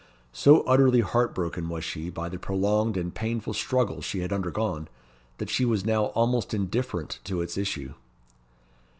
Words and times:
So 0.33 0.61
utterly 0.61 1.01
heart 1.01 1.35
broken 1.35 1.69
was 1.69 1.83
she 1.83 2.09
by 2.09 2.27
the 2.27 2.39
prolonged 2.39 2.97
and 2.97 3.13
painful 3.13 3.53
struggle 3.53 4.01
she 4.01 4.21
had 4.21 4.33
undergone, 4.33 4.87
that 5.37 5.51
she 5.51 5.63
was 5.63 5.85
now 5.85 6.05
almost 6.17 6.55
indifferent 6.55 7.19
to 7.25 7.39
its 7.43 7.55
issue. 7.55 7.93